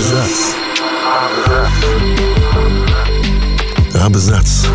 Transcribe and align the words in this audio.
Абзац. 0.00 0.54
Абзац. 3.92 4.66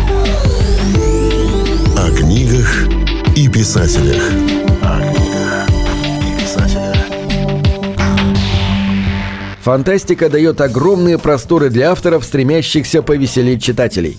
О 1.96 2.10
книгах 2.16 2.86
и 3.34 3.48
писателях. 3.48 4.22
О 4.82 5.00
книгах 5.12 5.25
Фантастика 9.66 10.28
дает 10.28 10.60
огромные 10.60 11.18
просторы 11.18 11.70
для 11.70 11.90
авторов, 11.90 12.24
стремящихся 12.24 13.02
повеселить 13.02 13.64
читателей. 13.64 14.16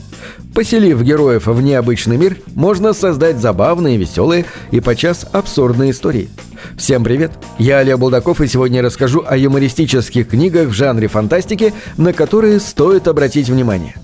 Поселив 0.53 1.01
героев 1.01 1.47
в 1.47 1.61
необычный 1.61 2.17
мир, 2.17 2.35
можно 2.53 2.91
создать 2.91 3.37
забавные, 3.37 3.95
веселые 3.95 4.43
и 4.71 4.81
подчас 4.81 5.25
абсурдные 5.31 5.91
истории. 5.91 6.29
Всем 6.77 7.01
привет! 7.01 7.31
Я 7.57 7.77
Олег 7.77 7.97
Булдаков 7.97 8.41
и 8.41 8.47
сегодня 8.47 8.81
расскажу 8.81 9.23
о 9.25 9.37
юмористических 9.37 10.27
книгах 10.27 10.67
в 10.67 10.73
жанре 10.73 11.07
фантастики, 11.07 11.73
на 11.95 12.11
которые 12.11 12.59
стоит 12.59 13.07
обратить 13.07 13.47
внимание. 13.47 13.95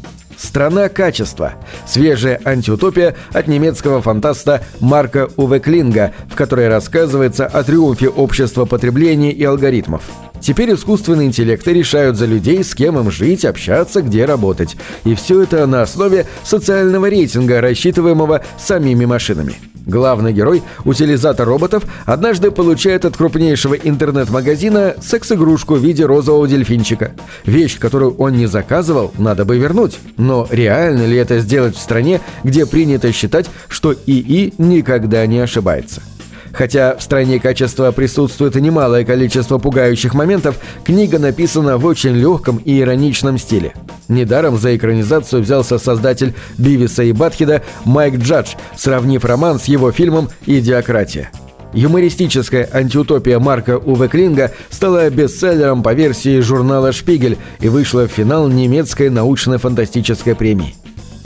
«Страна 0.44 0.90
качества»– 0.90 1.54
свежая 1.88 2.40
антиутопия 2.44 3.16
от 3.32 3.48
немецкого 3.48 4.02
фантаста 4.02 4.62
Марка 4.82 5.30
Уве 5.38 5.62
Клинга, 5.62 6.14
в 6.30 6.36
которой 6.36 6.68
рассказывается 6.68 7.46
о 7.46 7.64
триумфе 7.64 8.10
общества 8.10 8.66
потребления 8.66 9.32
и 9.32 9.44
алгоритмов– 9.44 10.04
Теперь 10.42 10.74
искусственные 10.74 11.28
интеллекты 11.28 11.72
решают 11.72 12.18
за 12.18 12.26
людей, 12.26 12.66
с 12.66 12.76
кем 12.76 13.00
им 13.00 13.10
жить, 13.10 13.46
общаться, 13.46 14.02
где 14.02 14.26
работать. 14.26 14.76
И 15.06 15.16
все 15.16 15.44
это 15.44 15.66
на 15.68 15.84
основе 15.84 16.26
социального 16.44 17.10
рейтинга, 17.10 17.62
рассчитываемого 17.62 18.44
самими 18.58 19.06
машинами. 19.06 19.56
Главный 19.86 20.32
герой, 20.32 20.64
утилизатор 20.86 21.48
роботов, 21.48 21.84
однажды 22.06 22.52
получает 22.52 23.04
от 23.04 23.18
крупнейшего 23.18 23.74
интернет-магазина 23.74 24.96
секс-игрушку 25.02 25.76
в 25.76 25.84
виде 25.84 26.06
розового 26.06 26.48
дельфинчика. 26.48 27.12
Вещь, 27.46 27.80
которую 27.80 28.16
он 28.16 28.34
не 28.34 28.46
заказывал, 28.46 29.12
надо 29.18 29.44
бы 29.44 29.58
вернуть. 29.58 30.00
Но 30.18 30.48
реально 30.50 31.06
ли 31.06 31.18
это 31.18 31.40
сделать 31.40 31.76
в 31.76 31.82
стране, 31.82 32.22
где 32.44 32.66
принято 32.66 33.12
считать, 33.12 33.50
что 33.68 33.94
ИИ 33.94 34.54
никогда 34.58 35.26
не 35.28 35.40
ошибается? 35.40 36.02
Хотя 36.54 36.96
в 36.96 37.02
стране 37.02 37.40
качества 37.40 37.92
присутствует 37.92 38.56
немалое 38.56 39.04
количество 39.04 39.58
пугающих 39.58 40.14
моментов, 40.14 40.60
книга 40.86 41.18
написана 41.18 41.78
в 41.78 41.86
очень 41.86 42.14
легком 42.14 42.58
и 42.58 42.80
ироничном 42.80 43.40
стиле. 43.40 43.74
Недаром 44.08 44.58
за 44.58 44.76
экранизацию 44.76 45.42
взялся 45.42 45.78
создатель 45.78 46.34
Бивиса 46.58 47.04
и 47.04 47.12
Батхида 47.12 47.64
Майк 47.86 48.18
Джадж, 48.18 48.56
сравнив 48.76 49.24
роман 49.26 49.60
с 49.60 49.66
его 49.66 49.92
фильмом 49.92 50.30
«Идиократия». 50.46 51.32
Юмористическая 51.74 52.70
антиутопия 52.72 53.40
Марка 53.40 53.78
Уве 53.78 54.08
Клинга 54.08 54.52
стала 54.70 55.10
бестселлером 55.10 55.82
по 55.82 55.94
версии 55.94 56.40
журнала 56.40 56.92
«Шпигель» 56.92 57.38
и 57.60 57.70
вышла 57.70 58.08
в 58.08 58.12
финал 58.12 58.48
немецкой 58.48 59.10
научно-фантастической 59.10 60.36
премии 60.36 60.76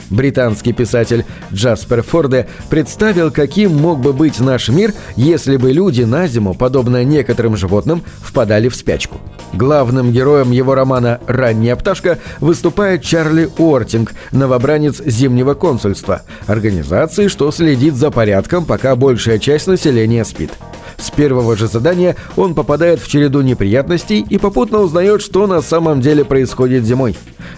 британский 0.10 0.74
писатель 0.74 1.26
Джаспер 1.54 2.02
Форде 2.04 2.48
представил, 2.70 3.32
каким 3.32 3.76
мог 3.76 4.00
бы 4.00 4.14
быть 4.14 4.40
наш 4.40 4.70
мир, 4.70 4.94
если 5.16 5.58
бы 5.58 5.72
люди 5.72 6.04
на 6.04 6.28
зиму, 6.28 6.54
подобно 6.54 7.04
некоторым 7.04 7.58
животным, 7.58 8.04
впадали 8.22 8.70
в 8.70 8.76
спячку. 8.76 9.20
Главным 9.54 10.12
героем 10.12 10.52
его 10.52 10.76
романа 10.76 11.20
«Ранняя 11.28 11.76
пташка» 11.76 12.20
выступает 12.40 13.02
Чарли 13.02 13.50
Уортинг, 13.58 14.14
новобранец 14.32 15.02
Зимнего 15.04 15.54
консульства, 15.54 16.24
организации, 16.48 17.28
что 17.28 17.52
следит 17.52 17.96
за 17.96 18.12
порядком, 18.12 18.66
пока 18.66 18.96
большая 18.96 19.40
часть 19.40 19.68
населения 19.68 20.26
спит. 20.26 20.52
С 20.98 21.12
первого 21.12 21.56
же 21.56 21.68
задания 21.68 22.16
он 22.36 22.56
попадает 22.56 23.00
в 23.00 23.08
череду 23.08 23.42
неприятностей 23.42 24.26
и 24.28 24.38
попутно 24.38 24.80
узнает, 24.80 25.22
что 25.22 25.48
на 25.48 25.62
самом 25.62 26.02
деле 26.02 26.26
происходит 26.26 26.86
зимой. 26.86 27.16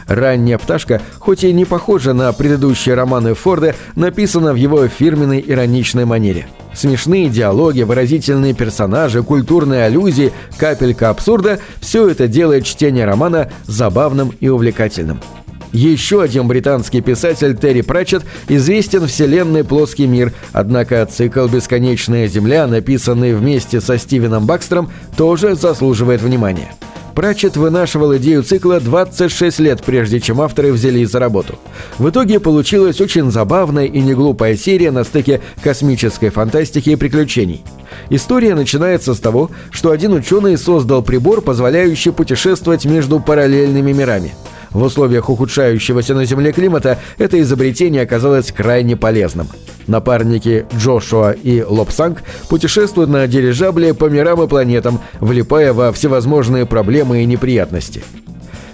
«Ранняя 0.08 0.58
пташка», 0.58 1.02
хоть 1.20 1.44
и 1.44 1.54
не 1.54 1.66
похожа 1.66 2.14
на 2.14 2.32
предыдущие 2.34 2.96
романы 2.96 3.34
Форда, 3.34 3.76
написана 3.96 4.54
в 4.54 4.56
его 4.56 4.88
фирменной 4.88 5.44
ироничной 5.46 6.06
манере. 6.06 6.48
Смешные 6.74 7.30
диалоги, 7.30 7.82
выразительные 7.82 8.54
персонажи, 8.54 9.24
культурные 9.24 9.86
аллюзии, 9.86 10.34
капелька 10.58 11.10
абсурда– 11.10 11.60
все 11.82 12.08
это 12.08 12.28
делает 12.28 12.66
чтение 12.66 13.06
романа 13.06 13.52
забавным 13.66 14.34
и 14.40 14.50
увлекательным. 14.50 15.20
Еще 15.72 16.22
один 16.22 16.48
британский 16.48 17.02
писатель 17.02 17.56
Терри 17.56 17.82
Пратчетт 17.82 18.24
известен 18.48 19.06
вселенной 19.08 19.64
«Плоский 19.64 20.08
мир», 20.08 20.34
однако 20.52 21.06
цикл 21.06 21.48
«Бесконечная 21.48 22.28
Земля», 22.28 22.66
написанный 22.66 23.34
вместе 23.34 23.80
со 23.80 23.98
Стивеном 23.98 24.48
Бакстером, 24.48 24.92
тоже 25.16 25.56
заслуживает 25.56 26.22
внимания. 26.22 26.74
Пратчетт 27.14 27.58
вынашивал 27.58 28.16
идею 28.18 28.44
цикла 28.44 28.80
26 28.80 29.60
лет, 29.60 29.84
прежде 29.84 30.20
чем 30.20 30.42
авторы 30.42 30.72
взялись 30.72 31.10
за 31.10 31.20
работу. 31.20 31.60
В 31.98 32.10
итоге 32.10 32.40
получилась 32.40 33.02
очень 33.02 33.30
забавная 33.30 33.86
и 33.86 34.00
неглупая 34.00 34.56
серия 34.56 34.90
на 34.90 35.04
стыке 35.04 35.42
космической 35.62 36.30
фантастики 36.30 36.92
и 36.92 36.96
приключений. 36.96 37.64
История 38.10 38.56
начинается 38.56 39.14
с 39.14 39.20
того, 39.20 39.52
что 39.70 39.92
один 39.92 40.14
ученый 40.14 40.58
создал 40.58 41.04
прибор, 41.04 41.42
позволяющий 41.42 42.12
путешествовать 42.12 42.86
между 42.86 43.20
параллельными 43.20 43.92
мирами– 43.92 44.34
в 44.72 44.82
условиях 44.84 45.30
ухудшающегося 45.30 46.14
на 46.14 46.26
Земле 46.26 46.52
климата 46.52 47.00
это 47.18 47.40
изобретение 47.42 48.04
оказалось 48.04 48.52
крайне 48.52 48.96
полезным. 48.96 49.48
Напарники 49.88 50.66
Джошуа 50.78 51.32
и 51.32 51.64
Лобсанг 51.64 52.22
путешествуют 52.48 53.10
на 53.10 53.28
дирижабле 53.28 53.94
по 53.94 54.06
мирам 54.06 54.42
и 54.44 54.48
планетам, 54.48 55.00
влипая 55.20 55.74
во 55.74 55.92
всевозможные 55.92 56.66
проблемы 56.66 57.24
и 57.24 57.26
неприятности. 57.26 58.04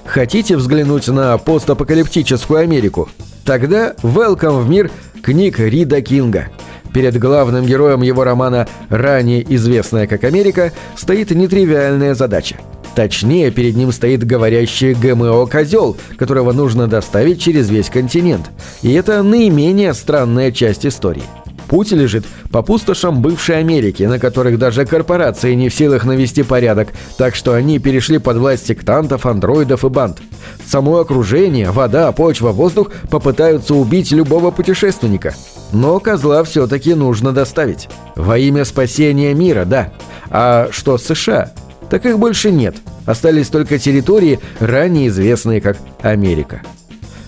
Хотите 0.05 0.57
взглянуть 0.57 1.07
на 1.07 1.37
постапокалиптическую 1.37 2.59
Америку? 2.59 3.09
Тогда 3.45 3.93
welcome 4.03 4.61
в 4.61 4.69
мир 4.69 4.91
книг 5.21 5.59
Рида 5.59 6.01
Кинга. 6.01 6.49
Перед 6.93 7.17
главным 7.17 7.65
героем 7.65 8.01
его 8.01 8.23
романа, 8.23 8.67
ранее 8.89 9.45
известная 9.55 10.07
как 10.07 10.23
Америка, 10.23 10.71
стоит 10.95 11.31
нетривиальная 11.31 12.13
задача– 12.13 12.57
Точнее, 12.95 13.51
перед 13.51 13.75
ним 13.75 13.91
стоит 13.91 14.25
говорящий 14.25 14.93
ГМО-козел, 14.93 15.97
которого 16.17 16.53
нужно 16.53 16.87
доставить 16.87 17.41
через 17.41 17.69
весь 17.69 17.89
континент. 17.89 18.49
И 18.81 18.93
это 18.93 19.21
наименее 19.21 19.93
странная 19.93 20.51
часть 20.51 20.85
истории. 20.85 21.23
Путь 21.67 21.91
лежит 21.91 22.25
по 22.51 22.61
пустошам 22.61 23.21
бывшей 23.21 23.57
Америки, 23.57 24.03
на 24.03 24.19
которых 24.19 24.59
даже 24.59 24.85
корпорации 24.85 25.55
не 25.55 25.69
в 25.69 25.73
силах 25.73 26.05
навести 26.05 26.43
порядок, 26.43 26.89
так 27.17 27.35
что 27.35 27.53
они 27.53 27.79
перешли 27.79 28.17
под 28.19 28.37
власть 28.37 28.67
сектантов, 28.67 29.25
андроидов 29.25 29.83
и 29.83 29.89
банд. 29.89 30.19
Само 30.65 30.99
окружение, 30.99 31.71
вода, 31.71 32.11
почва, 32.11 32.51
воздух 32.51 32.91
попытаются 33.09 33.73
убить 33.73 34.11
любого 34.11 34.51
путешественника. 34.51 35.33
Но 35.73 35.99
козла 35.99 36.43
все-таки 36.43 36.93
нужно 36.93 37.31
доставить. 37.31 37.89
Во 38.15 38.37
имя 38.37 38.63
спасения 38.63 39.33
мира, 39.33 39.65
да. 39.65 39.91
А 40.29 40.69
что 40.71 40.97
США? 40.97 41.51
Так 41.89 42.05
их 42.05 42.19
больше 42.19 42.51
нет. 42.51 42.75
Остались 43.05 43.49
только 43.49 43.79
территории, 43.79 44.39
ранее 44.59 45.07
известные 45.07 45.61
как 45.61 45.77
Америка. 46.01 46.61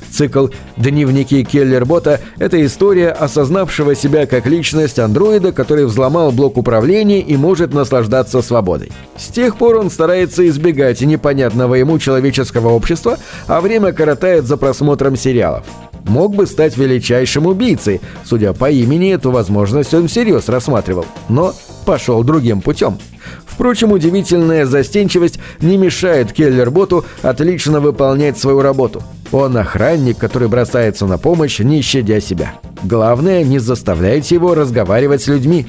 Цикл 0.09 0.47
«Дневники 0.77 1.43
Келлербота»— 1.43 2.19
это 2.39 2.65
история 2.65 3.09
осознавшего 3.09 3.93
себя 3.93 4.25
как 4.25 4.47
личность 4.47 4.99
андроида, 4.99 5.51
который 5.51 5.85
взломал 5.85 6.31
блок 6.31 6.57
управления 6.57 7.19
и 7.19 7.37
может 7.37 7.73
наслаждаться 7.73 8.41
свободой. 8.41 8.91
С 9.15 9.27
тех 9.27 9.57
пор 9.57 9.77
он 9.77 9.91
старается 9.91 10.47
избегать 10.47 11.01
непонятного 11.01 11.75
ему 11.75 11.99
человеческого 11.99 12.69
общества, 12.69 13.17
а 13.47 13.61
время 13.61 13.91
коротает 13.91 14.45
за 14.45 14.57
просмотром 14.57 15.15
сериалов. 15.15 15.65
Мог 16.05 16.35
бы 16.35 16.47
стать 16.47 16.77
величайшим 16.77 17.45
убийцей, 17.45 18.01
судя 18.23 18.53
по 18.53 18.71
имени, 18.71 19.13
эту 19.13 19.29
возможность 19.29 19.93
он 19.93 20.07
всерьез 20.07 20.47
рассматривал, 20.47 21.05
но 21.27 21.53
пошел 21.85 22.23
другим 22.23 22.61
путем— 22.61 22.97
Впрочем, 23.57 23.91
удивительная 23.91 24.67
застенчивость 24.67 25.39
не 25.61 25.77
мешает 25.77 26.31
Келлерботу 26.31 27.05
отлично 27.23 27.79
выполнять 27.79 28.37
свою 28.37 28.61
работу. 28.61 29.01
Он 29.31 29.57
охранник, 29.57 30.19
который 30.19 30.47
бросается 30.47 31.07
на 31.07 31.17
помощь, 31.17 31.57
не 31.57 31.81
щадя 31.81 32.21
себя. 32.21 32.53
Главное, 32.87 33.43
не 33.43 33.59
заставляйте 33.59 34.35
его 34.35 34.55
разговаривать 34.55 35.21
с 35.21 35.27
людьми. 35.27 35.65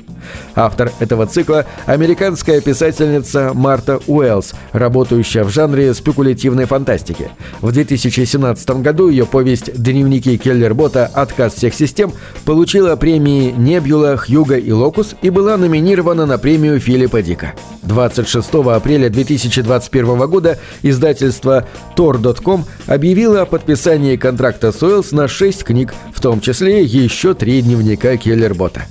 Автор 0.55 0.93
этого 1.01 1.27
цикла– 1.27 1.67
американская 1.87 2.61
писательница 2.61 3.51
Марта 3.55 3.99
Уэллс, 4.07 4.53
работающая 4.73 5.43
в 5.43 5.51
жанре 5.51 5.95
спекулятивной 5.95 6.67
фантастики. 6.67 7.31
В 7.61 7.73
2017 7.73 8.71
году 8.83 9.09
ее 9.09 9.27
повесть 9.27 9.73
«Дневники 9.75 10.37
Келлербота. 10.39 11.07
Отказ 11.07 11.55
всех 11.55 11.75
систем» 11.75 12.13
получила 12.45 12.95
премии 12.95 13.51
Небюла, 13.51 14.17
Хьюга 14.17 14.57
и 14.57 14.71
Локус 14.71 15.17
и 15.21 15.31
была 15.31 15.57
номинирована 15.57 16.25
на 16.25 16.39
премию 16.39 16.79
Филиппа 16.79 17.21
Дика. 17.21 17.55
26 17.83 18.55
апреля 18.55 19.09
2021 19.09 20.29
года 20.29 20.59
издательство 20.83 21.67
Tor.com 21.97 22.65
объявило 22.87 23.43
о 23.43 23.47
подписании 23.47 24.17
контракта 24.17 24.73
с 24.73 24.83
Уэллс 24.83 25.13
на 25.13 25.27
6 25.27 25.65
книг, 25.65 25.95
в 26.15 26.21
том 26.21 26.41
числе 26.41 26.85
еще 27.09 27.33
три 27.33 27.63
дневника 27.63 28.19
Келлербота. 28.19 28.85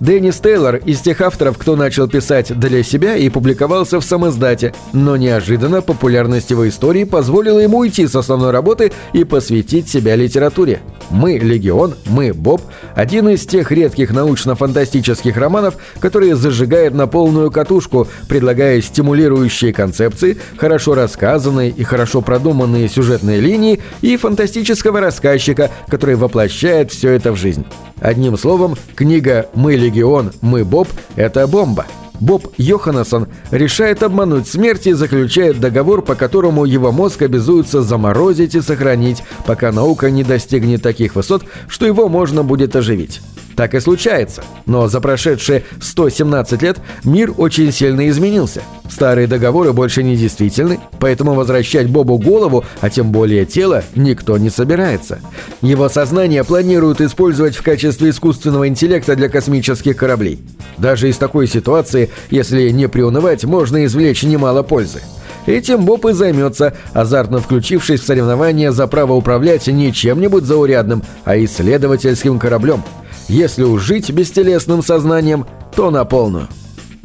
Деннис 0.00 0.36
Тейлор 0.36 0.76
из 0.76 1.00
тех 1.00 1.20
авторов, 1.20 1.56
кто 1.56 1.76
начал 1.76 2.08
писать 2.08 2.58
для 2.58 2.82
себя 2.82 3.16
и 3.16 3.28
публиковался 3.28 4.00
в 4.00 4.04
самоиздате, 4.04 4.74
но 4.92 5.16
неожиданно 5.16 5.82
популярность 5.82 6.50
его 6.50 6.68
истории 6.68 7.04
позволила 7.04 7.58
ему 7.58 7.78
уйти 7.78 8.06
с 8.06 8.16
основной 8.16 8.50
работы 8.50 8.92
и 9.12 9.24
посвятить 9.24 9.88
себя 9.88 10.16
литературе. 10.16 10.80
«Мы– 11.10 11.38
Легион», 11.38 11.94
«Мы– 12.06 12.32
Боб»– 12.34 12.62
один 12.94 13.28
из 13.28 13.46
тех 13.46 13.70
редких 13.70 14.10
научно-фантастических 14.10 15.36
романов, 15.36 15.76
которые 16.00 16.34
зажигает 16.34 16.94
на 16.94 17.06
полную 17.06 17.50
катушку, 17.50 18.08
предлагая 18.28 18.80
стимулирующие 18.80 19.72
концепции, 19.72 20.38
хорошо 20.56 20.94
рассказанные 20.94 21.70
и 21.70 21.84
хорошо 21.84 22.20
продуманные 22.20 22.88
сюжетные 22.88 23.40
линии 23.40 23.80
и 24.00 24.16
фантастического 24.16 25.00
рассказчика, 25.00 25.70
который 25.88 26.16
воплощает 26.16 26.90
все 26.90 27.10
это 27.10 27.32
в 27.32 27.36
жизнь. 27.36 27.64
Одним 28.00 28.36
словом, 28.36 28.76
книга 28.96 29.48
«Мы 29.54 29.76
Легион, 29.84 30.32
мы 30.40 30.64
Боб»— 30.64 30.88
это 31.16 31.46
бомба. 31.46 31.84
Боб 32.20 32.48
Йоханнессон 32.56 33.28
решает 33.50 34.02
обмануть 34.02 34.48
смерть 34.48 34.86
и 34.86 34.92
заключает 34.92 35.60
договор, 35.60 36.00
по 36.00 36.14
которому 36.14 36.64
его 36.64 36.90
мозг 36.90 37.22
обязуется 37.22 37.82
заморозить 37.82 38.54
и 38.54 38.62
сохранить, 38.62 39.22
пока 39.46 39.72
наука 39.72 40.10
не 40.10 40.24
достигнет 40.24 40.82
таких 40.82 41.16
высот, 41.16 41.42
что 41.68 41.86
его 41.86 42.08
можно 42.08 42.42
будет 42.42 42.76
оживить. 42.76 43.20
Так 43.56 43.74
и 43.74 43.80
случается. 43.80 44.42
Но 44.66 44.88
за 44.88 45.00
прошедшие 45.00 45.62
117 45.80 46.62
лет 46.62 46.78
мир 47.04 47.32
очень 47.36 47.72
сильно 47.72 48.08
изменился. 48.08 48.62
Старые 48.90 49.26
договоры 49.26 49.72
больше 49.72 50.02
не 50.02 50.16
действительны, 50.16 50.80
поэтому 50.98 51.34
возвращать 51.34 51.88
Бобу 51.88 52.18
голову, 52.18 52.64
а 52.80 52.90
тем 52.90 53.12
более 53.12 53.44
тело, 53.44 53.82
никто 53.94 54.36
не 54.38 54.50
собирается. 54.50 55.20
Его 55.62 55.88
сознание 55.88 56.44
планируют 56.44 57.00
использовать 57.00 57.56
в 57.56 57.62
качестве 57.62 58.10
искусственного 58.10 58.68
интеллекта 58.68 59.16
для 59.16 59.28
космических 59.28 59.96
кораблей. 59.96 60.40
Даже 60.78 61.08
из 61.08 61.16
такой 61.16 61.46
ситуации, 61.46 62.10
если 62.30 62.70
не 62.70 62.88
приунывать, 62.88 63.44
можно 63.44 63.84
извлечь 63.84 64.22
немало 64.22 64.62
пользы. 64.62 65.00
Этим 65.46 65.84
Боб 65.84 66.06
и 66.06 66.12
займется, 66.12 66.74
азартно 66.94 67.38
включившись 67.38 68.00
в 68.00 68.06
соревнования 68.06 68.72
за 68.72 68.86
право 68.86 69.12
управлять 69.12 69.66
не 69.66 69.92
чем-нибудь 69.92 70.44
заурядным, 70.44 71.02
а 71.24 71.36
исследовательским 71.36 72.38
кораблем– 72.38 72.82
если 73.28 73.62
уж 73.62 73.82
жить 73.82 74.10
бестелесным 74.10 74.82
сознанием, 74.82 75.46
то 75.74 75.90
на 75.90 76.04
полную. 76.04 76.48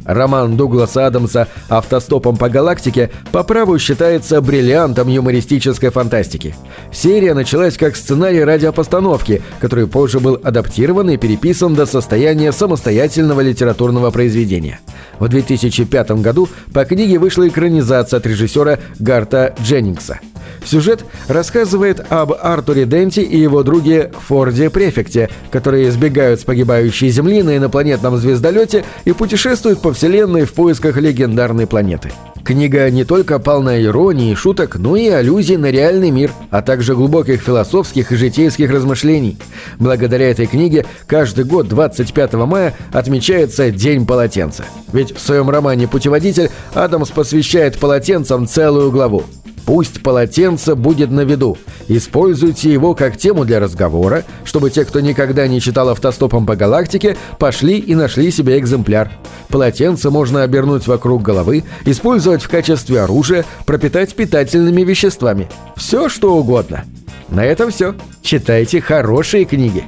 Роман 0.04 0.56
Дугласа 0.56 1.06
Адамса 1.06 1.48
«Автостопом 1.68 2.36
по 2.36 2.48
галактике» 2.48 3.10
по 3.32 3.42
праву 3.42 3.78
считается 3.78 4.40
бриллиантом 4.40 5.08
юмористической 5.08 5.90
фантастики. 5.90 6.54
Серия 6.92 7.34
началась 7.34 7.76
как 7.76 7.96
сценарий 7.96 8.42
радиопостановки, 8.42 9.42
который 9.60 9.86
позже 9.86 10.20
был 10.20 10.40
адаптирован 10.42 11.10
и 11.10 11.16
переписан 11.16 11.74
до 11.74 11.86
состояния 11.86 12.52
самостоятельного 12.52 13.40
литературного 13.40 14.10
произведения. 14.10 14.80
В 15.18 15.28
2005 15.28 16.10
году 16.22 16.48
по 16.72 16.84
книге 16.84 17.18
вышла 17.18 17.46
экранизация 17.46 18.18
от 18.18 18.26
режиссера 18.26 18.78
Гарта 18.98 19.54
Дженнингса– 19.62 20.20
Сюжет 20.64 21.04
рассказывает 21.28 22.00
об 22.10 22.32
Артуре 22.32 22.84
Денти 22.84 23.20
и 23.20 23.38
его 23.38 23.62
друге 23.62 24.12
Форде 24.28 24.70
Префекте, 24.70 25.30
которые 25.50 25.88
избегают 25.88 26.40
с 26.40 26.44
погибающей 26.44 27.08
Земли 27.08 27.42
на 27.42 27.56
инопланетном 27.56 28.16
звездолете 28.16 28.84
и 29.04 29.12
путешествуют 29.12 29.80
по 29.80 29.92
Вселенной 29.92 30.44
в 30.44 30.52
поисках 30.52 30.96
легендарной 30.96 31.66
планеты. 31.66 32.12
Книга 32.44 32.90
не 32.90 33.04
только 33.04 33.38
полна 33.38 33.80
иронии 33.82 34.32
и 34.32 34.34
шуток, 34.34 34.76
но 34.76 34.96
и 34.96 35.08
аллюзий 35.08 35.56
на 35.56 35.70
реальный 35.70 36.10
мир, 36.10 36.30
а 36.50 36.62
также 36.62 36.94
глубоких 36.94 37.42
философских 37.42 38.12
и 38.12 38.16
житейских 38.16 38.70
размышлений. 38.70 39.38
Благодаря 39.78 40.30
этой 40.30 40.46
книге 40.46 40.86
каждый 41.06 41.44
год 41.44 41.68
25 41.68 42.32
мая 42.34 42.74
отмечается 42.92 43.70
День 43.70 44.06
полотенца. 44.06 44.64
Ведь 44.92 45.16
в 45.16 45.20
своем 45.20 45.50
романе 45.50 45.86
«Путеводитель» 45.86 46.50
Адамс 46.74 47.10
посвящает 47.10 47.78
полотенцам 47.78 48.46
целую 48.46 48.90
главу. 48.90 49.24
Пусть 49.70 50.02
полотенце 50.02 50.74
будет 50.74 51.12
на 51.12 51.20
виду. 51.20 51.56
Используйте 51.86 52.72
его 52.72 52.96
как 52.96 53.16
тему 53.16 53.44
для 53.44 53.60
разговора, 53.60 54.24
чтобы 54.42 54.68
те, 54.68 54.84
кто 54.84 54.98
никогда 54.98 55.46
не 55.46 55.60
читал 55.60 55.90
автостопом 55.90 56.44
по 56.44 56.56
галактике, 56.56 57.16
пошли 57.38 57.78
и 57.78 57.94
нашли 57.94 58.32
себе 58.32 58.58
экземпляр. 58.58 59.12
Полотенце 59.48 60.10
можно 60.10 60.42
обернуть 60.42 60.88
вокруг 60.88 61.22
головы, 61.22 61.62
использовать 61.84 62.42
в 62.42 62.48
качестве 62.48 63.02
оружия, 63.02 63.44
пропитать 63.64 64.12
питательными 64.16 64.82
веществами. 64.82 65.48
Все 65.76 66.08
что 66.08 66.34
угодно. 66.34 66.84
На 67.28 67.44
этом 67.44 67.70
все. 67.70 67.94
Читайте 68.22 68.80
хорошие 68.80 69.44
книги. 69.44 69.84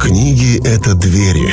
Книги— 0.00 0.58
это 0.66 0.94
двери 0.94 1.52